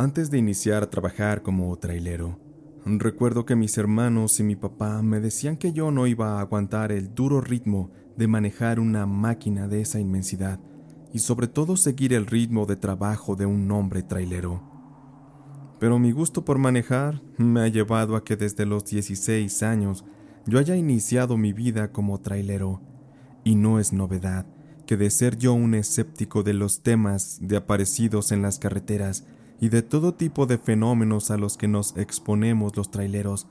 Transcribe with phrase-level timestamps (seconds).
[0.00, 2.38] Antes de iniciar a trabajar como trailero,
[2.86, 6.90] recuerdo que mis hermanos y mi papá me decían que yo no iba a aguantar
[6.90, 10.58] el duro ritmo de manejar una máquina de esa inmensidad
[11.12, 14.62] y sobre todo seguir el ritmo de trabajo de un hombre trailero.
[15.78, 20.06] Pero mi gusto por manejar me ha llevado a que desde los 16 años
[20.46, 22.80] yo haya iniciado mi vida como trailero,
[23.44, 24.46] y no es novedad
[24.86, 29.26] que de ser yo un escéptico de los temas de aparecidos en las carreteras
[29.60, 33.46] y de todo tipo de fenómenos a los que nos exponemos los traileros,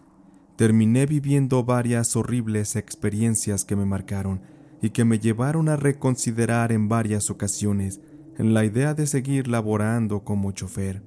[0.55, 4.41] terminé viviendo varias horribles experiencias que me marcaron
[4.81, 8.01] y que me llevaron a reconsiderar en varias ocasiones
[8.37, 11.03] en la idea de seguir laborando como chofer.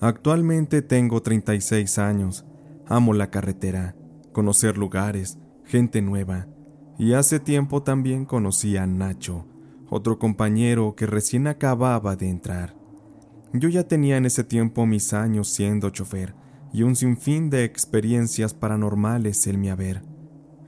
[0.00, 2.44] Actualmente tengo 36 años,
[2.86, 3.96] amo la carretera,
[4.32, 6.46] conocer lugares, gente nueva,
[6.98, 9.46] y hace tiempo también conocí a Nacho,
[9.88, 12.77] otro compañero que recién acababa de entrar.
[13.52, 16.34] Yo ya tenía en ese tiempo mis años siendo chofer
[16.72, 20.02] y un sinfín de experiencias paranormales en mi haber.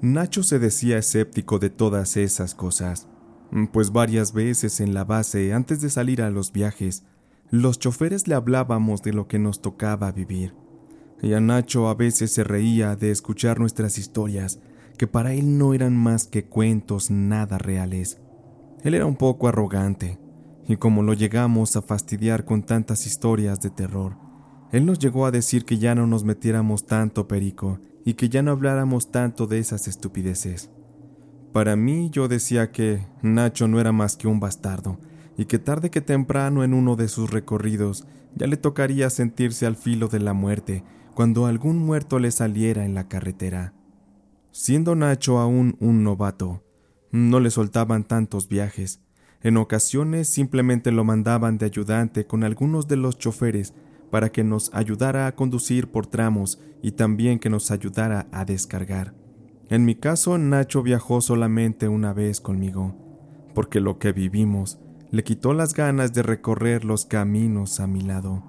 [0.00, 3.06] Nacho se decía escéptico de todas esas cosas,
[3.72, 7.04] pues varias veces en la base, antes de salir a los viajes,
[7.50, 10.54] los choferes le hablábamos de lo que nos tocaba vivir.
[11.20, 14.60] Y a Nacho a veces se reía de escuchar nuestras historias,
[14.96, 18.20] que para él no eran más que cuentos nada reales.
[18.84, 20.18] Él era un poco arrogante,
[20.70, 24.16] y como lo llegamos a fastidiar con tantas historias de terror,
[24.70, 28.40] él nos llegó a decir que ya no nos metiéramos tanto perico y que ya
[28.42, 30.70] no habláramos tanto de esas estupideces.
[31.52, 35.00] Para mí yo decía que Nacho no era más que un bastardo
[35.36, 38.06] y que tarde que temprano en uno de sus recorridos
[38.36, 40.84] ya le tocaría sentirse al filo de la muerte
[41.16, 43.74] cuando algún muerto le saliera en la carretera.
[44.52, 46.62] Siendo Nacho aún un novato,
[47.10, 49.00] no le soltaban tantos viajes.
[49.42, 53.74] En ocasiones simplemente lo mandaban de ayudante con algunos de los choferes
[54.10, 59.14] para que nos ayudara a conducir por tramos y también que nos ayudara a descargar.
[59.68, 62.96] En mi caso, Nacho viajó solamente una vez conmigo,
[63.54, 64.78] porque lo que vivimos
[65.10, 68.42] le quitó las ganas de recorrer los caminos a mi lado.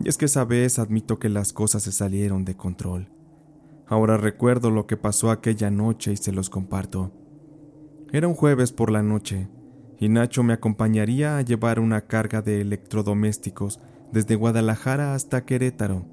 [0.00, 3.10] Y es que esa vez admito que las cosas se salieron de control.
[3.86, 7.12] Ahora recuerdo lo que pasó aquella noche y se los comparto.
[8.12, 9.48] Era un jueves por la noche,
[9.98, 13.80] y Nacho me acompañaría a llevar una carga de electrodomésticos
[14.12, 16.06] desde Guadalajara hasta Querétaro.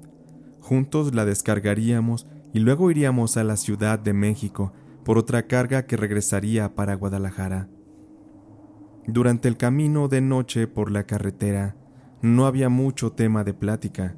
[0.60, 4.72] Juntos la descargaríamos y luego iríamos a la Ciudad de México
[5.04, 7.68] por otra carga que regresaría para Guadalajara.
[9.06, 11.76] Durante el camino de noche por la carretera
[12.20, 14.14] no había mucho tema de plática,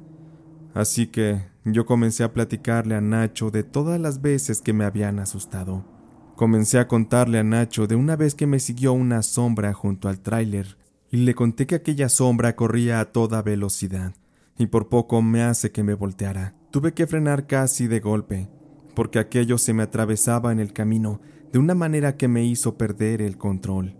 [0.75, 5.17] así que yo comencé a platicarle a Nacho de todas las veces que me habían
[5.17, 5.94] asustado.
[6.35, 10.19] Comencé a contarle a Nacho de una vez que me siguió una sombra junto al
[10.19, 10.77] tráiler
[11.09, 14.13] y le conté que aquella sombra corría a toda velocidad,
[14.57, 16.53] y por poco me hace que me volteara.
[16.71, 18.49] Tuve que frenar casi de golpe,
[18.95, 21.21] porque aquello se me atravesaba en el camino
[21.53, 23.95] de una manera que me hizo perder el control.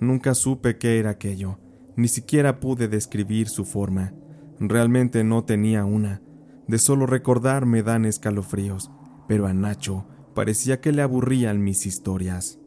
[0.00, 1.58] Nunca supe qué era aquello,
[1.96, 4.14] ni siquiera pude describir su forma.
[4.58, 6.22] Realmente no tenía una.
[6.66, 8.90] De solo recordar me dan escalofríos,
[9.28, 12.58] pero a Nacho parecía que le aburrían mis historias.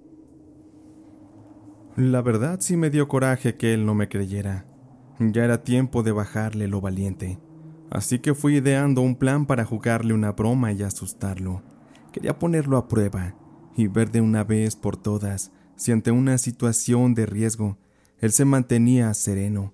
[1.96, 4.66] La verdad sí me dio coraje que él no me creyera.
[5.20, 7.40] Ya era tiempo de bajarle lo valiente.
[7.90, 11.64] Así que fui ideando un plan para jugarle una broma y asustarlo.
[12.12, 13.36] Quería ponerlo a prueba
[13.76, 17.78] y ver de una vez por todas si ante una situación de riesgo
[18.20, 19.74] él se mantenía sereno.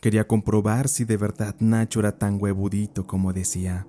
[0.00, 3.86] Quería comprobar si de verdad Nacho era tan huevudito como decía.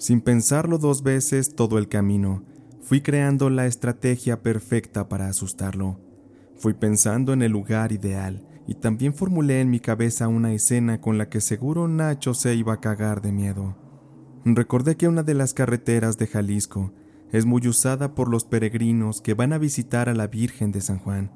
[0.00, 2.42] Sin pensarlo dos veces todo el camino,
[2.80, 6.00] fui creando la estrategia perfecta para asustarlo.
[6.56, 11.18] Fui pensando en el lugar ideal y también formulé en mi cabeza una escena con
[11.18, 13.76] la que seguro Nacho se iba a cagar de miedo.
[14.46, 16.94] Recordé que una de las carreteras de Jalisco
[17.30, 20.98] es muy usada por los peregrinos que van a visitar a la Virgen de San
[20.98, 21.30] Juan.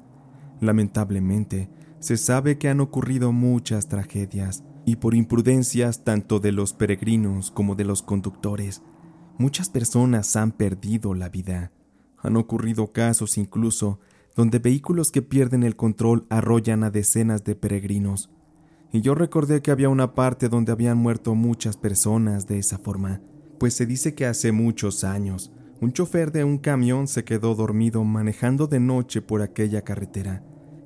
[0.59, 1.69] Lamentablemente,
[1.99, 7.75] se sabe que han ocurrido muchas tragedias y por imprudencias tanto de los peregrinos como
[7.75, 8.83] de los conductores,
[9.37, 11.71] muchas personas han perdido la vida.
[12.17, 13.99] Han ocurrido casos incluso
[14.35, 18.29] donde vehículos que pierden el control arrollan a decenas de peregrinos.
[18.91, 23.19] y yo recordé que había una parte donde habían muerto muchas personas de esa forma,
[23.59, 25.51] pues se dice que hace muchos años
[25.81, 30.43] un chofer de un camión se quedó dormido manejando de noche por aquella carretera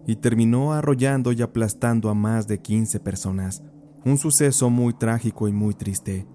[0.07, 3.61] y terminó arrollando y aplastando a más de 15 personas.
[4.05, 6.25] Un suceso muy trágico y muy triste,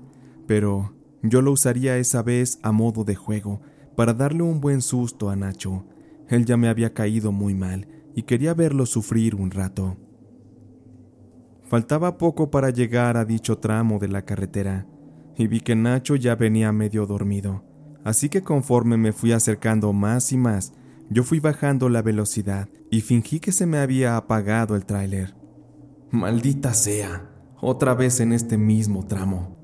[0.47, 3.61] pero yo lo usaría esa vez a modo de juego
[3.97, 5.87] para darle un buen susto a Nacho.
[6.29, 9.97] Él ya me había caído muy mal y quería verlo sufrir un rato.
[11.65, 14.87] Faltaba poco para llegar a dicho tramo de la carretera,
[15.37, 17.65] y vi que Nacho ya venía medio dormido,
[18.05, 20.73] así que conforme me fui acercando más y más,
[21.11, 25.35] yo fui bajando la velocidad y fingí que se me había apagado el tráiler.
[26.11, 27.34] Maldita sea,
[27.65, 29.57] otra vez en este mismo tramo.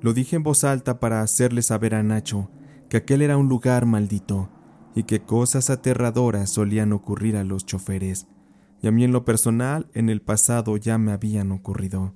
[0.00, 2.50] Lo dije en voz alta para hacerle saber a Nacho
[2.88, 4.50] que aquel era un lugar maldito
[4.94, 8.26] y que cosas aterradoras solían ocurrir a los choferes
[8.82, 12.14] y a mí en lo personal en el pasado ya me habían ocurrido.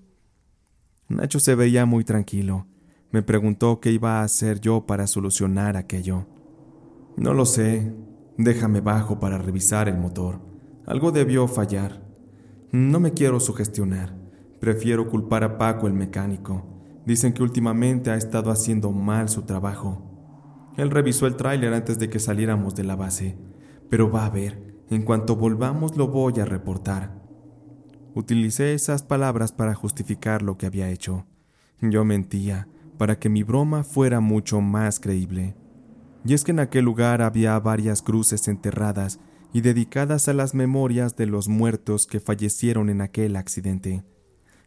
[1.08, 2.66] Nacho se veía muy tranquilo.
[3.10, 6.26] Me preguntó qué iba a hacer yo para solucionar aquello.
[7.16, 7.92] No lo sé.
[8.38, 10.40] Déjame bajo para revisar el motor.
[10.86, 12.02] Algo debió fallar.
[12.70, 14.19] No me quiero sugestionar.
[14.60, 16.66] Prefiero culpar a Paco el mecánico.
[17.06, 20.06] Dicen que últimamente ha estado haciendo mal su trabajo.
[20.76, 23.38] Él revisó el tráiler antes de que saliéramos de la base,
[23.88, 27.20] pero va a ver, en cuanto volvamos lo voy a reportar.
[28.14, 31.26] Utilicé esas palabras para justificar lo que había hecho.
[31.80, 32.68] Yo mentía,
[32.98, 35.56] para que mi broma fuera mucho más creíble.
[36.24, 39.20] Y es que en aquel lugar había varias cruces enterradas
[39.54, 44.04] y dedicadas a las memorias de los muertos que fallecieron en aquel accidente.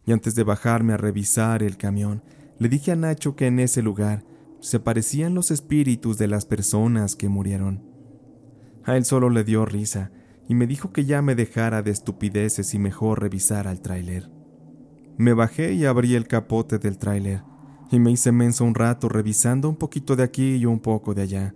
[0.06, 2.24] Y antes de bajarme a revisar el camión,
[2.60, 4.24] le dije a Nacho que en ese lugar
[4.60, 7.84] se parecían los espíritus de las personas que murieron.
[8.86, 10.12] A él solo le dio risa
[10.48, 14.30] y me dijo que ya me dejara de estupideces y mejor revisara el tráiler.
[15.18, 17.44] Me bajé y abrí el capote del tráiler
[17.92, 21.22] y me hice menso un rato revisando un poquito de aquí y un poco de
[21.22, 21.56] allá,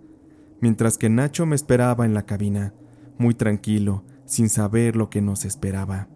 [0.60, 2.74] mientras que Nacho me esperaba en la cabina,
[3.18, 6.08] muy tranquilo, sin saber lo que nos esperaba.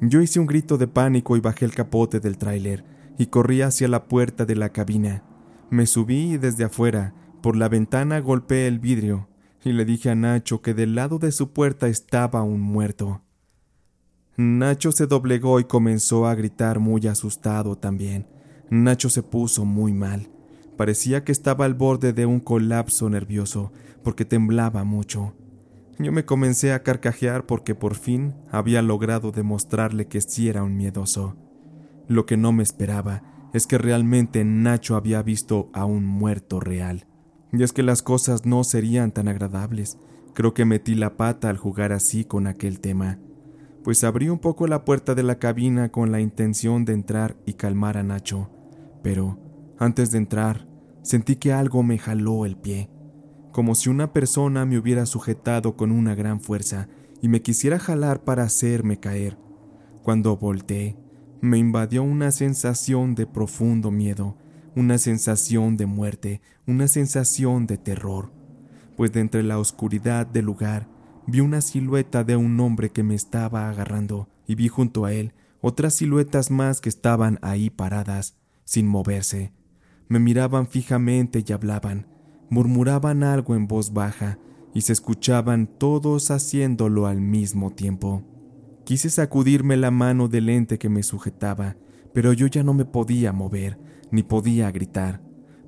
[0.00, 2.84] Yo hice un grito de pánico y bajé el capote del tráiler
[3.18, 5.22] y corrí hacia la puerta de la cabina.
[5.70, 9.28] Me subí y desde afuera, por la ventana golpeé el vidrio
[9.64, 13.22] y le dije a Nacho que del lado de su puerta estaba un muerto.
[14.36, 18.26] Nacho se doblegó y comenzó a gritar muy asustado también.
[18.68, 20.28] Nacho se puso muy mal.
[20.76, 23.72] Parecía que estaba al borde de un colapso nervioso,
[24.04, 25.34] porque temblaba mucho.
[25.98, 30.76] Yo me comencé a carcajear porque por fin había logrado demostrarle que sí era un
[30.76, 31.36] miedoso.
[32.06, 33.22] Lo que no me esperaba
[33.54, 37.06] es que realmente Nacho había visto a un muerto real.
[37.52, 39.98] Y es que las cosas no serían tan agradables.
[40.34, 43.18] Creo que metí la pata al jugar así con aquel tema,
[43.86, 47.52] pues abrí un poco la puerta de la cabina con la intención de entrar y
[47.52, 48.50] calmar a Nacho,
[49.00, 49.38] pero
[49.78, 50.66] antes de entrar
[51.02, 52.90] sentí que algo me jaló el pie,
[53.56, 56.88] como si una persona me hubiera sujetado con una gran fuerza
[57.22, 59.38] y me quisiera jalar para hacerme caer.
[60.02, 60.98] Cuando volteé,
[61.40, 64.36] me invadió una sensación de profundo miedo
[64.74, 68.30] una sensación de muerte, una sensación de terror,
[68.94, 70.86] pues de entre la oscuridad del lugar
[71.26, 75.32] vi una silueta de un hombre que me estaba agarrando y vi junto a él
[75.62, 79.54] otras siluetas más que estaban ahí paradas, sin moverse.
[80.08, 82.06] Me miraban fijamente y hablaban,
[82.50, 84.38] murmuraban algo en voz baja
[84.74, 88.22] y se escuchaban todos haciéndolo al mismo tiempo.
[88.84, 91.76] Quise sacudirme la mano del ente que me sujetaba,
[92.12, 93.78] pero yo ya no me podía mover,
[94.10, 95.22] ni podía gritar.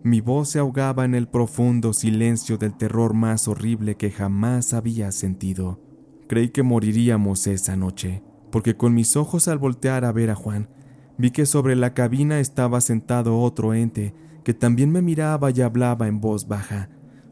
[0.04, 5.11] Mi voz se ahogaba en el profundo silencio del terror más horrible que jamás había
[5.11, 5.80] sentido.
[6.28, 10.68] Creí que moriríamos esa noche, porque con mis ojos al voltear a ver a Juan,
[11.16, 14.14] vi que sobre la cabina estaba sentado otro ente
[14.49, 16.88] que también me miraba y hablaba en voz baja.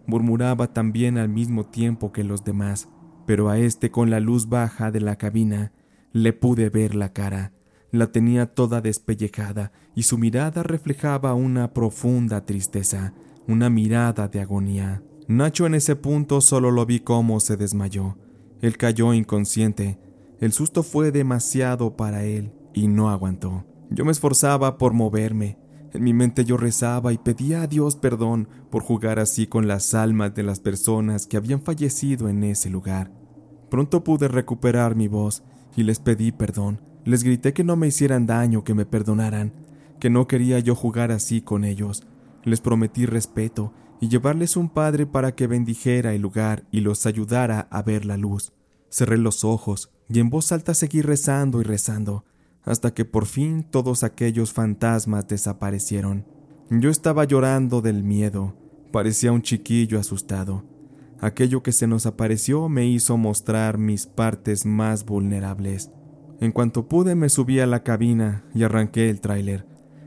[0.07, 2.91] Murmuraba también al mismo tiempo que los demás,
[3.25, 5.73] pero a este con la luz baja de la cabina
[6.13, 7.55] le pude ver la cara
[7.97, 13.15] la tenía toda despellejada y su mirada reflejaba una profunda tristeza,
[13.49, 15.03] una mirada de agonía.
[15.29, 18.17] Nacho en ese punto solo lo vi como se desmayó.
[18.61, 19.99] Él cayó inconsciente.
[20.41, 23.65] El susto fue demasiado para él y no aguantó.
[23.91, 25.59] Yo me esforzaba por moverme.
[25.97, 29.95] En mi mente yo rezaba y pedía a Dios perdón por jugar así con las
[29.95, 33.11] almas de las personas que habían fallecido en ese lugar.
[33.71, 35.43] Pronto pude recuperar mi voz
[35.77, 39.53] y les pedí perdón les grité que no me hicieran daño, que me perdonaran,
[40.01, 42.03] que no quería yo jugar así con ellos.
[42.43, 47.69] Les prometí respeto y llevarles un padre para que bendijera el lugar y los ayudara
[47.71, 48.53] a ver la luz.
[48.91, 52.25] Cerré los ojos y en voz alta seguí rezando y rezando,
[52.67, 56.27] hasta que por fin todos aquellos fantasmas desaparecieron.
[56.69, 58.55] Yo estaba llorando del miedo,
[58.93, 60.65] parecía un chiquillo asustado.
[61.21, 65.91] Aquello que se nos apareció me hizo mostrar mis partes más vulnerables.
[66.41, 69.65] En cuanto pude me subí a la cabina y arranqué el tráiler.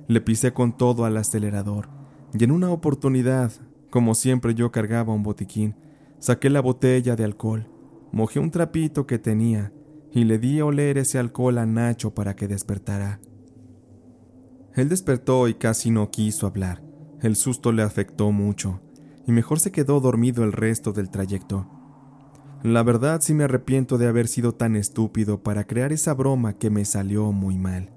[0.08, 1.90] Le pisé con todo al acelerador
[2.38, 3.52] y en una oportunidad,
[3.90, 5.76] como siempre yo cargaba un botiquín,
[6.20, 7.68] saqué la botella de alcohol,
[8.12, 9.72] mojé un trapito que tenía
[10.12, 13.20] y le di a oler ese alcohol a Nacho para que despertara.
[14.76, 16.82] Él despertó y casi no quiso hablar.
[17.22, 18.80] El susto le afectó mucho,
[19.28, 21.68] y mejor se quedó dormido el resto del trayecto.
[22.64, 26.70] La verdad sí me arrepiento de haber sido tan estúpido para crear esa broma que
[26.70, 27.92] me salió muy mal.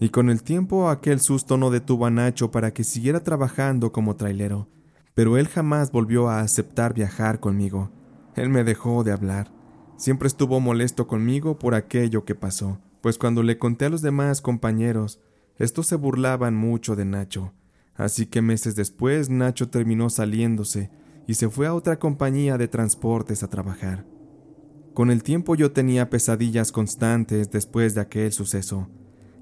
[0.00, 4.16] Y con el tiempo aquel susto no detuvo a Nacho para que siguiera trabajando como
[4.16, 4.68] trailero,
[5.14, 7.90] pero él jamás volvió a aceptar viajar conmigo.
[8.36, 9.57] Él me dejó de hablar.
[9.98, 14.40] Siempre estuvo molesto conmigo por aquello que pasó, pues cuando le conté a los demás
[14.40, 15.18] compañeros,
[15.56, 17.52] estos se burlaban mucho de Nacho.
[17.96, 20.92] Así que meses después Nacho terminó saliéndose
[21.26, 24.06] y se fue a otra compañía de transportes a trabajar.
[24.94, 28.88] Con el tiempo yo tenía pesadillas constantes después de aquel suceso.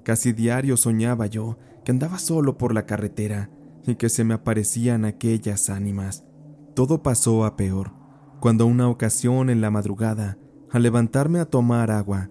[0.04, 3.50] Casi diario soñaba yo que andaba solo por la carretera
[3.86, 6.24] y que se me aparecían aquellas ánimas.
[6.74, 7.92] Todo pasó a peor,
[8.40, 10.38] cuando una ocasión en la madrugada
[10.70, 12.30] al levantarme a tomar agua,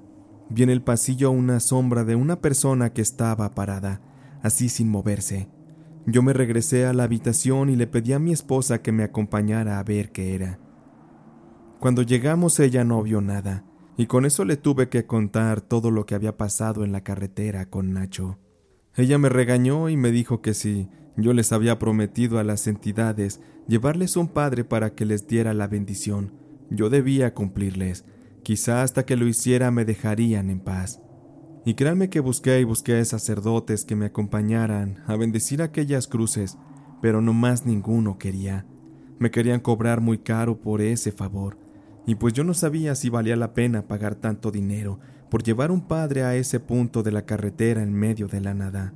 [0.50, 4.02] vi en el pasillo una sombra de una persona que estaba parada,
[4.42, 5.50] así sin moverse.
[6.06, 9.80] Yo me regresé a la habitación y le pedí a mi esposa que me acompañara
[9.80, 10.60] a ver qué era.
[11.80, 13.66] Cuando llegamos ella no vio nada,
[13.98, 17.70] y con eso le tuve que contar todo lo que había pasado en la carretera
[17.70, 18.38] con Nacho.
[18.96, 23.42] Ella me regañó y me dijo que si yo les había prometido a las entidades
[23.68, 26.34] llevarles un padre para que les diera la bendición,
[26.70, 28.06] yo debía cumplirles,
[28.46, 31.02] Quizá hasta que lo hiciera me dejarían en paz.
[31.66, 36.56] Y créanme que busqué y busqué sacerdotes que me acompañaran a bendecir aquellas cruces,
[37.02, 38.68] pero no más ninguno quería.
[39.18, 41.58] Me querían cobrar muy caro por ese favor,
[42.06, 45.00] y pues yo no sabía si valía la pena pagar tanto dinero
[45.32, 48.94] por llevar un padre a ese punto de la carretera en medio de la nada.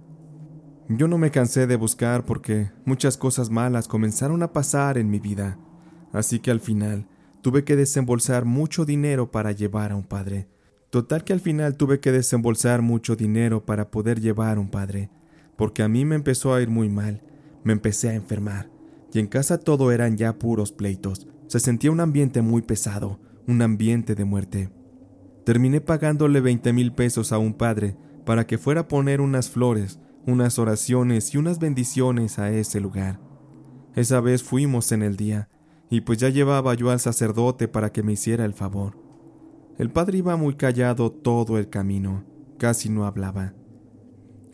[0.89, 5.20] Yo no me cansé de buscar porque muchas cosas malas comenzaron a pasar en mi
[5.20, 5.58] vida,
[6.13, 7.08] así que al final
[7.41, 10.48] tuve que desembolsar mucho dinero para llevar a un padre.
[10.89, 15.10] Total que al final tuve que desembolsar mucho dinero para poder llevar a un padre,
[15.55, 17.22] porque a mí me empezó a ir muy mal,
[17.63, 18.72] me empecé a enfermar,
[19.13, 23.62] y en casa todo eran ya puros pleitos, se sentía un ambiente muy pesado, un
[23.62, 24.69] ambiente de muerte.
[25.46, 30.00] Terminé pagándole veinte mil pesos a un padre para que fuera a poner unas flores,
[30.25, 33.19] unas oraciones y unas bendiciones a ese lugar.
[33.96, 35.50] Esa vez fuimos en el día,
[35.89, 38.98] y pues ya llevaba yo al sacerdote para que me hiciera el favor.
[39.77, 42.25] El padre iba muy callado todo el camino,
[42.58, 43.53] casi no hablaba.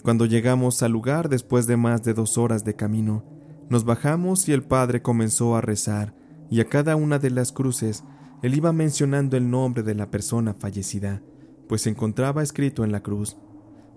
[0.04, 3.26] Cuando llegamos al lugar después de más de dos horas de camino,
[3.70, 6.16] nos bajamos y el padre comenzó a rezar,
[6.52, 8.04] y a cada una de las cruces
[8.44, 11.24] él iba mencionando el nombre de la persona fallecida,
[11.68, 13.38] pues se encontraba escrito en la cruz.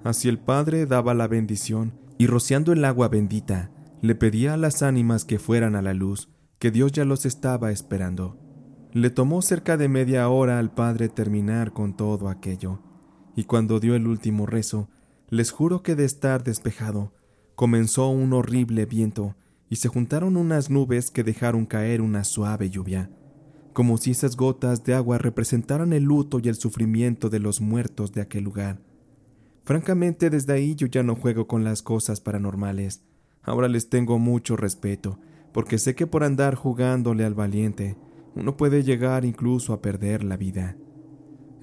[0.03, 4.83] Así el padre daba la bendición, y rociando el agua bendita, le pedía a las
[4.83, 8.37] ánimas que fueran a la luz, que Dios ya los estaba esperando.
[8.93, 12.81] Le tomó cerca de media hora al padre terminar con todo aquello,
[13.37, 14.89] y cuando dio el último rezo,
[15.29, 17.13] les juro que de estar despejado,
[17.55, 19.37] comenzó un horrible viento,
[19.71, 23.11] y se juntaron unas nubes que dejaron caer una suave lluvia,
[23.73, 28.13] como si esas gotas de agua representaran el luto y el sufrimiento de los muertos
[28.13, 28.81] de aquel lugar.
[29.65, 33.03] Francamente, desde ahí yo ya no juego con las cosas paranormales.
[33.43, 35.21] Ahora les tengo mucho respeto
[35.53, 37.97] porque sé que por andar jugándole al valiente,
[38.35, 40.77] uno puede llegar incluso a perder la vida.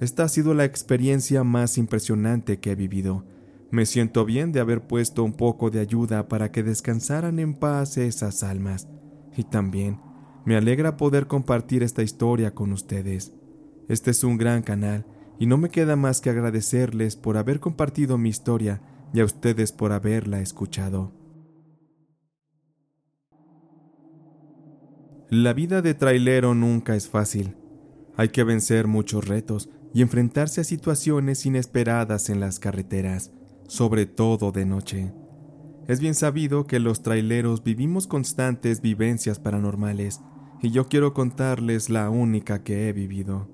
[0.00, 3.24] Esta ha sido la experiencia más impresionante que he vivido.
[3.70, 7.96] Me siento bien de haber puesto un poco de ayuda para que descansaran en paz
[7.96, 8.88] esas almas.
[9.36, 10.00] Y también
[10.44, 13.32] me alegra poder compartir esta historia con ustedes.
[13.88, 15.06] Este es un gran canal
[15.38, 19.72] y no me queda más que agradecerles por haber compartido mi historia y a ustedes
[19.72, 21.15] por haberla escuchado.
[25.30, 27.56] La vida de trailero nunca es fácil.
[28.16, 33.32] Hay que vencer muchos retos y enfrentarse a situaciones inesperadas en las carreteras,
[33.66, 35.12] sobre todo de noche.
[35.88, 40.20] Es bien sabido que los traileros vivimos constantes vivencias paranormales,
[40.62, 43.50] y yo quiero contarles la única que he vivido.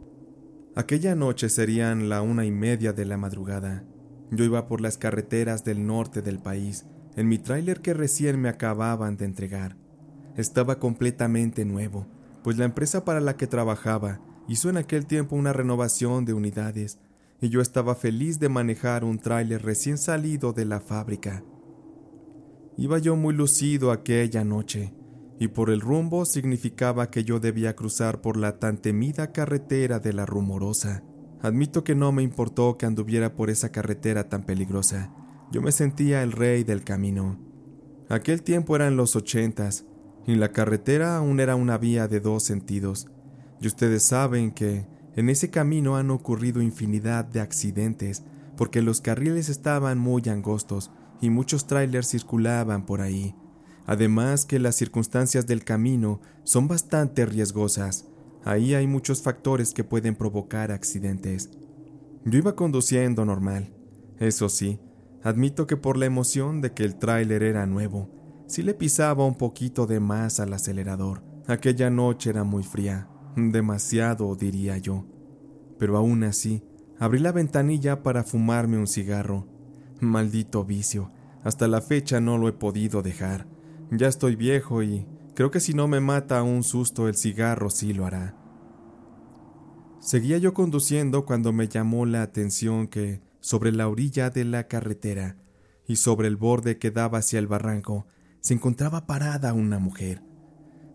[0.77, 3.83] Aquella noche serían la una y media de la madrugada.
[4.31, 6.85] Yo iba por las carreteras del norte del país,
[7.17, 9.82] en mi tráiler que recién me acababan de entregar
[10.37, 12.07] estaba completamente nuevo,
[12.43, 16.99] pues la empresa para la que trabajaba hizo en aquel tiempo una renovación de unidades,
[17.41, 21.43] y yo estaba feliz de manejar un tráiler recién salido de la fábrica.
[22.77, 24.95] Iba yo muy lucido aquella noche,
[25.39, 30.13] y por el rumbo significaba que yo debía cruzar por la tan temida carretera de
[30.13, 31.03] la rumorosa.
[31.41, 35.13] Admito que no me importó que anduviera por esa carretera tan peligrosa.
[35.51, 37.39] Yo me sentía el rey del camino.
[38.09, 39.85] Aquel tiempo eran los ochentas,
[40.27, 43.09] y la carretera aún era una vía de dos sentidos.
[43.61, 48.23] Y ustedes saben que en ese camino han ocurrido infinidad de accidentes,
[48.57, 53.35] porque los carriles estaban muy angostos y muchos trailers circulaban por ahí.
[53.87, 58.07] Además que las circunstancias del camino son bastante riesgosas.
[58.45, 61.51] Ahí hay muchos factores que pueden provocar accidentes.
[62.25, 63.73] Yo iba conduciendo normal.
[64.19, 64.79] Eso sí,
[65.23, 68.09] admito que por la emoción de que el tráiler era nuevo,
[68.53, 71.23] sí le pisaba un poquito de más al acelerador.
[71.47, 75.07] Aquella noche era muy fría, demasiado diría yo.
[75.79, 76.63] Pero aún así,
[76.99, 79.49] abrí la ventanilla para fumarme un cigarro.
[80.01, 81.11] Maldito vicio,
[81.43, 83.47] hasta la fecha no lo he podido dejar.
[83.91, 87.95] Ya estoy viejo y creo que si no me mata un susto el cigarro sí
[87.95, 88.37] lo hará.
[89.99, 95.39] Seguía yo conduciendo cuando me llamó la atención que, sobre la orilla de la carretera
[95.89, 98.07] y sobre el borde que daba hacia el barranco,
[98.43, 100.21] se encontraba parada una mujer.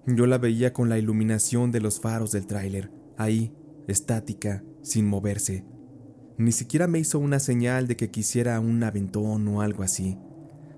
[0.06, 3.56] Yo la veía con la iluminación de los faros del tráiler, ahí,
[3.88, 5.66] estática, sin moverse.
[6.38, 10.20] Ni siquiera me hizo una señal de que quisiera un aventón o algo así.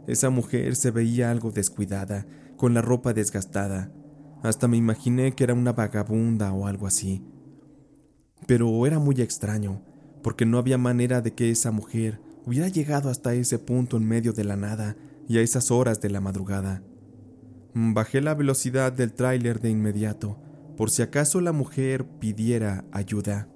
[0.07, 3.91] Esa mujer se veía algo descuidada, con la ropa desgastada.
[4.43, 7.25] Hasta me imaginé que era una vagabunda o algo así.
[8.45, 9.81] Pero era muy extraño,
[10.21, 14.33] porque no había manera de que esa mujer hubiera llegado hasta ese punto en medio
[14.33, 14.95] de la nada
[15.29, 16.83] y a esas horas de la madrugada.
[17.75, 20.41] Bajé la velocidad del tráiler de inmediato,
[20.75, 23.47] por si acaso la mujer pidiera ayuda.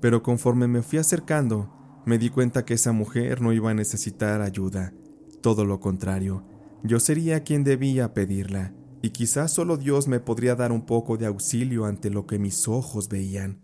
[0.00, 4.40] Pero conforme me fui acercando, me di cuenta que esa mujer no iba a necesitar
[4.40, 4.94] ayuda,
[5.42, 6.42] todo lo contrario,
[6.82, 11.26] yo sería quien debía pedirla, y quizás solo Dios me podría dar un poco de
[11.26, 13.60] auxilio ante lo que mis ojos veían.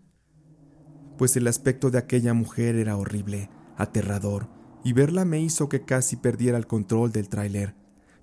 [1.17, 4.47] Pues el aspecto de aquella mujer era horrible, aterrador,
[4.87, 7.75] y verla me hizo que casi perdiera el control del tráiler.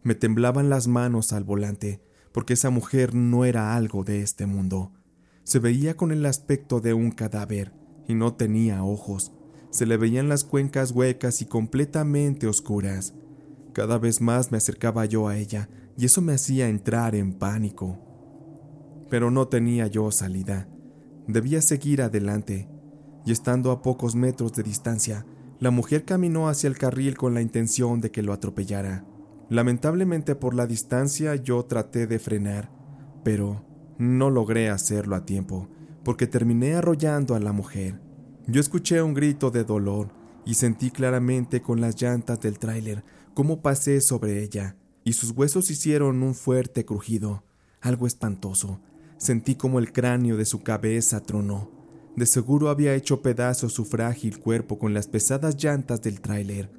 [0.03, 2.00] Me temblaban las manos al volante,
[2.33, 4.90] porque esa mujer no era algo de este mundo.
[5.42, 7.74] Se veía con el aspecto de un cadáver,
[8.09, 9.31] y no tenía ojos.
[9.68, 13.12] Se le veían las cuencas huecas y completamente oscuras.
[13.74, 17.98] Cada vez más me acercaba yo a ella y eso me hacía entrar en pánico.
[19.11, 20.66] Pero no tenía yo salida.
[21.29, 22.70] Debía seguir adelante.
[23.27, 25.27] Y estando a pocos metros de distancia,
[25.61, 29.05] la mujer caminó hacia el carril con la intención de que lo atropellara.
[29.51, 32.71] Lamentablemente por la distancia yo traté de frenar,
[33.23, 33.64] pero
[33.99, 35.69] no logré hacerlo a tiempo,
[36.03, 38.01] porque terminé arrollando a la mujer.
[38.47, 40.11] Yo escuché un grito de dolor
[40.45, 45.71] y sentí claramente con las llantas del tráiler cómo pasé sobre ella, y sus huesos
[45.71, 47.45] hicieron un fuerte crujido,
[47.81, 48.81] algo espantoso.
[49.17, 51.71] Sentí como el cráneo de su cabeza tronó.
[52.16, 56.70] De seguro había hecho pedazos su frágil cuerpo con las pesadas llantas del tráiler.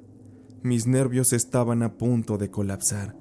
[0.62, 3.14] Mis nervios estaban a punto de colapsar,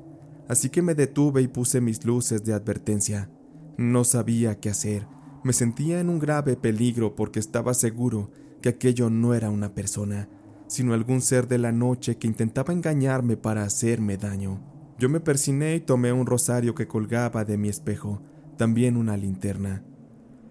[0.48, 3.30] así que me detuve y puse mis luces de advertencia.
[3.78, 5.08] No sabía qué hacer.
[5.44, 10.30] Me sentía en un grave peligro porque estaba seguro que aquello no era una persona,
[10.68, 14.60] sino algún ser de la noche que intentaba engañarme para hacerme daño.
[14.98, 18.22] Yo me persiné y tomé un rosario que colgaba de mi espejo,
[18.58, 19.84] también una linterna.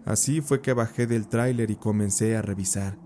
[0.05, 2.99] Así fue que bajé del tráiler y comencé a revisar.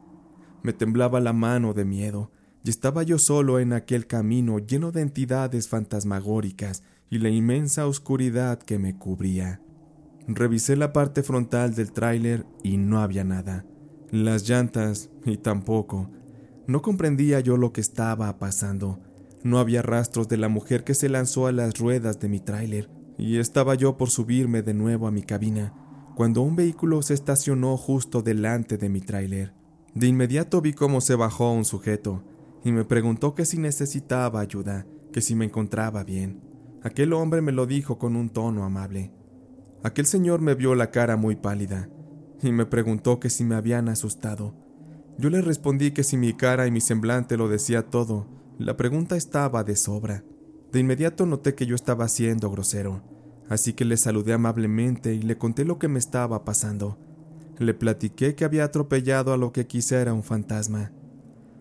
[0.63, 2.33] Me temblaba la mano de miedo,
[2.65, 8.59] y estaba yo solo en aquel camino lleno de entidades fantasmagóricas y la inmensa oscuridad
[8.59, 9.63] que me cubría.
[10.27, 13.65] Revisé la parte frontal del tráiler y no había nada.
[14.11, 16.11] Las llantas y tampoco.
[16.67, 19.01] No comprendía yo lo que estaba pasando.
[19.43, 22.91] No había rastros de la mujer que se lanzó a las ruedas de mi tráiler,
[23.17, 25.73] y estaba yo por subirme de nuevo a mi cabina,
[26.19, 29.55] cuando un vehículo se estacionó justo delante de mi tráiler.
[29.95, 32.25] De inmediato vi cómo se bajó un sujeto,
[32.65, 36.41] y me preguntó que si necesitaba ayuda, que si me encontraba bien.
[36.83, 39.13] Aquel hombre me lo dijo con un tono amable.
[39.85, 41.89] Aquel señor me vio la cara muy pálida,
[42.43, 44.57] y me preguntó que si me habían asustado.
[45.19, 48.27] Yo le respondí que si mi cara y mi semblante lo decía todo,
[48.59, 50.25] la pregunta estaba de sobra.
[50.73, 53.05] De inmediato noté que yo estaba siendo grosero,
[53.49, 56.99] así que le saludé amablemente y le conté lo que me estaba pasando.
[57.59, 60.93] Le platiqué que había atropellado a lo que quizá era un fantasma.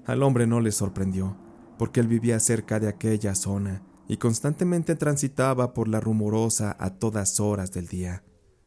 [0.06, 1.38] Al hombre no le sorprendió,
[1.78, 7.40] porque él vivía cerca de aquella zona y constantemente transitaba por la rumorosa a todas
[7.40, 8.24] horas del día.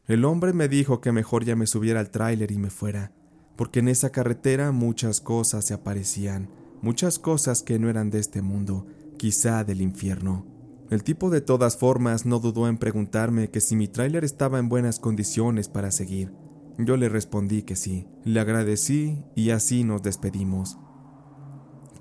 [0.07, 3.11] El hombre me dijo que mejor ya me subiera al tráiler y me fuera,
[3.55, 6.49] porque en esa carretera muchas cosas se aparecían,
[6.81, 8.85] muchas cosas que no eran de este mundo,
[9.17, 10.45] quizá del infierno.
[10.91, 14.67] El tipo de todas formas no dudó en preguntarme que si mi tráiler estaba en
[14.67, 16.33] buenas condiciones para seguir.
[16.77, 20.77] Yo le respondí que sí, le agradecí y así nos despedimos.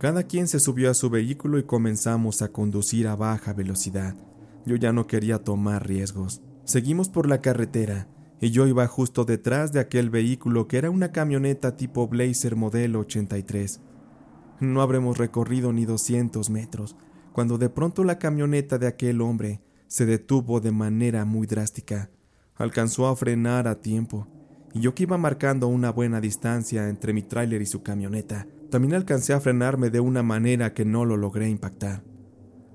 [0.00, 4.16] Cada quien se subió a su vehículo y comenzamos a conducir a baja velocidad.
[4.66, 6.42] Yo ya no quería tomar riesgos.
[6.64, 8.08] Seguimos por la carretera
[8.40, 12.98] y yo iba justo detrás de aquel vehículo que era una camioneta tipo Blazer modelo
[12.98, 13.82] 83.
[14.58, 16.96] No habremos recorrido ni 200 metros
[17.32, 22.10] cuando de pronto la camioneta de aquel hombre se detuvo de manera muy drástica.
[22.56, 24.28] Alcanzó a frenar a tiempo
[24.72, 28.94] y yo que iba marcando una buena distancia entre mi tráiler y su camioneta, también
[28.94, 32.04] alcancé a frenarme de una manera que no lo logré impactar.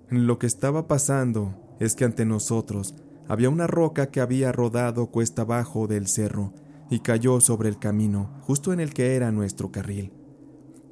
[0.10, 2.96] Lo que estaba pasando es que ante nosotros
[3.28, 6.54] había una roca que había rodado cuesta abajo del cerro
[6.90, 10.12] y cayó sobre el camino, justo en el que era nuestro carril.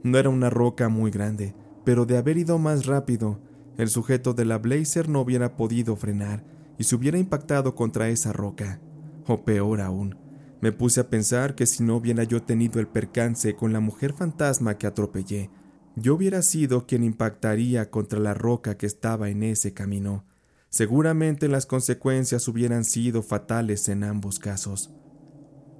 [0.04, 3.40] No era una roca muy grande, pero de haber ido más rápido,
[3.78, 6.44] el sujeto de la Blazer no hubiera podido frenar
[6.78, 8.80] y se hubiera impactado contra esa roca.
[9.28, 10.18] O peor aún,
[10.62, 14.14] me puse a pensar que si no hubiera yo tenido el percance con la mujer
[14.14, 15.50] fantasma que atropellé,
[15.96, 20.26] yo hubiera sido quien impactaría contra la roca que estaba en ese camino.
[20.70, 24.92] Seguramente las consecuencias hubieran sido fatales en ambos casos.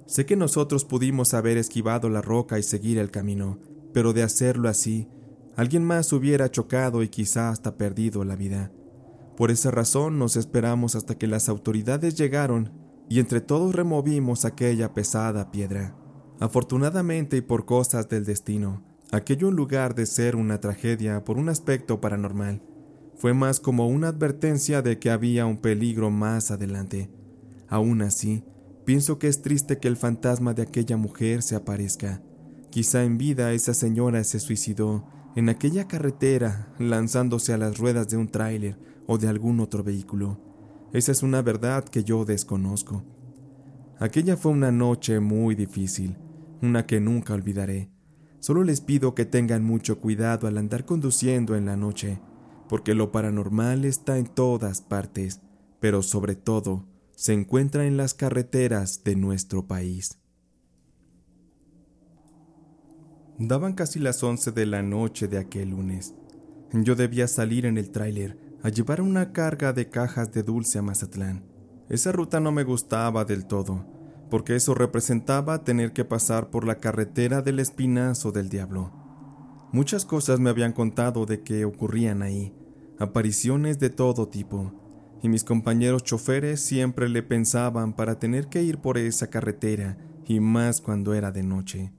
[0.06, 3.58] Sé que nosotros pudimos haber esquivado la roca y seguir el camino,
[3.92, 5.08] pero de hacerlo así,
[5.56, 8.72] alguien más hubiera chocado y quizá hasta perdido la vida.
[9.36, 12.72] Por esa razón nos esperamos hasta que las autoridades llegaron
[13.08, 15.96] y entre todos removimos aquella pesada piedra.
[16.40, 21.48] Afortunadamente y por cosas del destino, aquello en lugar de ser una tragedia por un
[21.48, 22.62] aspecto paranormal,
[23.16, 27.10] fue más como una advertencia de que había un peligro más adelante.
[27.68, 28.44] Aún así,
[28.84, 32.22] pienso que es triste que el fantasma de aquella mujer se aparezca.
[32.70, 38.16] Quizá en vida esa señora se suicidó en aquella carretera lanzándose a las ruedas de
[38.16, 40.40] un tráiler o de algún otro vehículo.
[40.92, 43.04] Esa es una verdad que yo desconozco.
[43.98, 46.16] Aquella fue una noche muy difícil,
[46.62, 47.90] una que nunca olvidaré.
[48.38, 52.20] Solo les pido que tengan mucho cuidado al andar conduciendo en la noche,
[52.68, 55.40] porque lo paranormal está en todas partes,
[55.80, 60.18] pero sobre todo se encuentra en las carreteras de nuestro país.
[63.38, 66.14] Daban casi las once de la noche de aquel lunes.
[66.72, 70.82] Yo debía salir en el tráiler a llevar una carga de cajas de dulce a
[70.82, 71.44] Mazatlán.
[71.88, 73.84] Esa ruta no me gustaba del todo,
[74.30, 78.92] porque eso representaba tener que pasar por la carretera del espinazo del diablo.
[79.72, 82.54] Muchas cosas me habían contado de que ocurrían ahí,
[83.00, 84.72] apariciones de todo tipo,
[85.22, 90.38] y mis compañeros choferes siempre le pensaban para tener que ir por esa carretera, y
[90.38, 91.92] más cuando era de noche.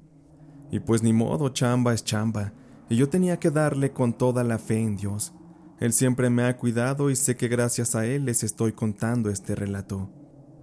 [0.76, 2.52] Y pues ni modo, chamba es chamba,
[2.90, 5.34] y yo tenía que darle con toda la fe en Dios,
[5.80, 9.56] él siempre me ha cuidado y sé que gracias a Él les estoy contando este
[9.56, 10.10] relato.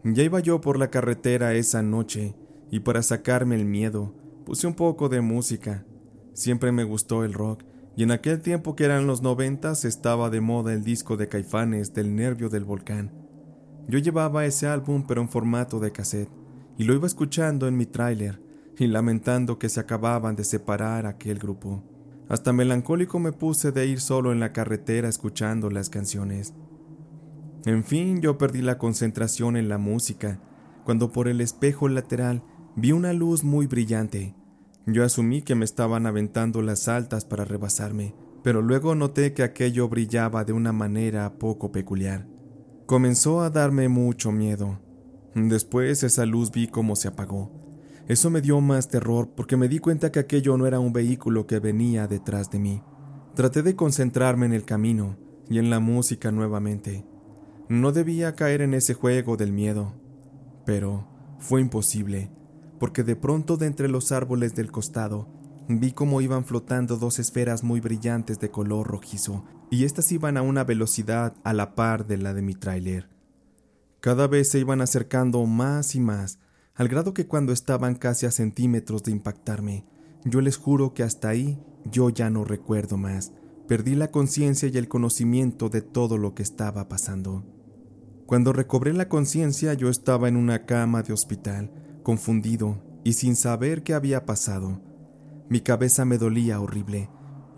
[0.05, 2.35] Ya iba yo por la carretera esa noche
[2.70, 5.87] y para sacarme el miedo puse un poco de música.
[6.35, 7.62] Siempre me gustó el rock
[7.96, 11.94] y en aquel tiempo que eran los noventas estaba de moda el disco de Caifanes
[11.94, 13.12] del Nervio del Volcán.
[13.88, 16.31] Yo llevaba ese álbum pero en formato de cassette
[16.77, 18.41] y lo iba escuchando en mi tráiler
[18.78, 21.82] y lamentando que se acababan de separar aquel grupo.
[22.28, 26.54] Hasta melancólico me puse de ir solo en la carretera escuchando las canciones.
[27.64, 30.40] En fin, yo perdí la concentración en la música,
[30.85, 32.42] cuando por el espejo lateral
[32.74, 34.35] vi una luz muy brillante.
[34.87, 39.88] Yo asumí que me estaban aventando las altas para rebasarme, pero luego noté que aquello
[39.88, 42.26] brillaba de una manera poco peculiar.
[42.87, 44.80] Comenzó a darme mucho miedo.
[45.35, 47.62] Después esa luz vi cómo se apagó.
[48.09, 51.47] Eso me dio más terror porque me di cuenta que aquello no era un vehículo
[51.47, 52.83] que venía detrás de mí.
[53.35, 55.17] Traté de concentrarme en el camino
[55.49, 57.07] y en la música nuevamente.
[57.69, 59.95] No debía caer en ese juego del miedo,
[60.67, 61.07] pero
[61.38, 62.31] fue imposible,
[62.79, 65.29] porque de pronto de entre los árboles del costado
[65.69, 70.43] vi cómo iban flotando dos esferas muy brillantes de color rojizo, y éstas iban a
[70.43, 73.09] una velocidad a la par de la de mi tráiler.
[74.01, 76.41] Cada vez se iban acercando más y más,
[76.83, 79.85] al grado que cuando estaban casi a centímetros de impactarme,
[80.25, 83.33] yo les juro que hasta ahí yo ya no recuerdo más.
[83.68, 87.45] Perdí la conciencia y el conocimiento de todo lo que estaba pasando.
[88.27, 91.71] Cuando recobré la conciencia yo estaba en una cama de hospital,
[92.03, 94.81] confundido y sin saber qué había pasado.
[95.49, 97.09] Mi cabeza me dolía horrible,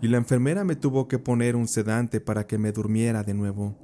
[0.03, 3.75] y la enfermera me tuvo que poner un sedante para que me durmiera de nuevo.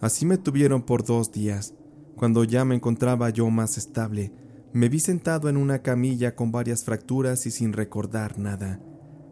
[0.00, 1.74] Así me tuvieron por dos días,
[2.18, 4.32] cuando ya me encontraba yo más estable,
[4.74, 8.78] Me vi sentado en una camilla con varias fracturas y sin recordar nada.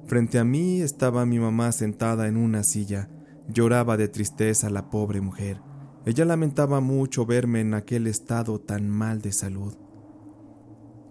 [0.07, 3.11] Frente a mí estaba mi mamá sentada en una silla.
[3.47, 5.61] Lloraba de tristeza la pobre mujer.
[6.07, 9.75] Ella lamentaba mucho verme en aquel estado tan mal de salud.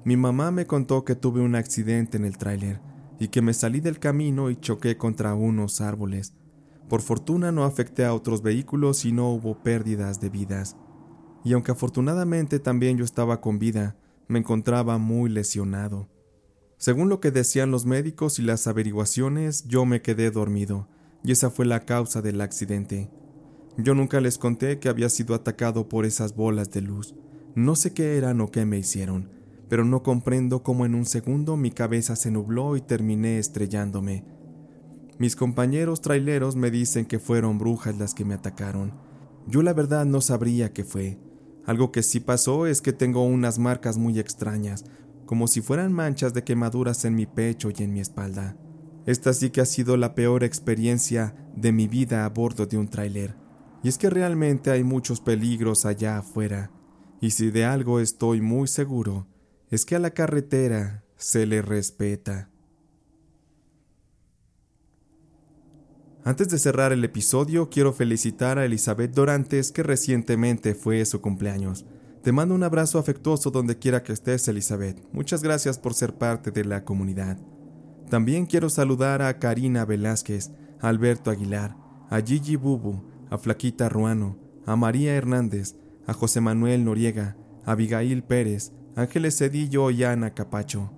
[0.06, 2.82] Mi mamá me contó que tuve un accidente en el tráiler
[3.20, 6.34] y que me salí del camino y choqué contra unos árboles.
[6.90, 10.78] Por fortuna no afecté a otros vehículos y no hubo pérdidas de vidas.
[11.45, 13.95] Y aunque afortunadamente también yo estaba con vida,
[14.27, 16.10] me encontraba muy lesionado.
[16.77, 20.89] Según lo que decían los médicos y las averiguaciones, yo me quedé dormido,
[21.23, 23.10] y esa fue la causa del accidente.
[23.77, 27.15] Yo nunca les conté que había sido atacado por esas bolas de luz.
[27.55, 29.29] No sé qué eran o qué me hicieron,
[29.69, 34.25] pero no comprendo cómo en un segundo mi cabeza se nubló y terminé estrellándome.
[35.17, 38.93] Mis compañeros traileros me dicen que fueron brujas las que me atacaron.
[39.47, 41.25] Yo la verdad no sabría qué fue.
[41.65, 44.86] Algo que sí pasó es que tengo unas marcas muy extrañas,
[45.25, 48.56] como si fueran manchas de quemaduras en mi pecho y en mi espalda.
[49.06, 52.88] Esta sí que ha sido la peor experiencia de mi vida a bordo de un
[52.88, 53.36] tráiler.
[53.84, 56.71] Y es que realmente hay muchos peligros allá afuera.
[57.21, 59.28] Y si de algo estoy muy seguro,
[59.69, 62.49] es que a la carretera se le respeta.
[66.26, 71.86] Antes de cerrar el episodio, quiero felicitar a Elizabeth Dorantes, que recientemente fue su cumpleaños.
[72.24, 75.00] Te mando un abrazo afectuoso donde quiera que estés, Elizabeth.
[75.14, 77.38] Muchas gracias por ser parte de la comunidad.
[78.10, 80.50] También quiero saludar a Karina Velázquez,
[80.82, 81.78] a Alberto Aguilar,
[82.10, 85.76] a Gigi Bubu, a Flaquita Ruano, a María Hernández,
[86.08, 90.92] a José Manuel Noriega, a Abigail Pérez, Ángeles Cedillo y Ana Capacho.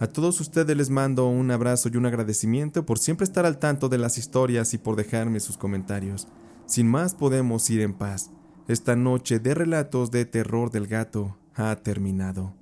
[0.00, 3.90] A todos ustedes les mando un abrazo y un agradecimiento por siempre estar al tanto
[3.90, 6.26] de las historias y por dejarme sus comentarios.
[6.64, 8.30] Sin más podemos ir en paz.
[8.66, 12.59] Esta noche de relatos de terror del gato ha terminado.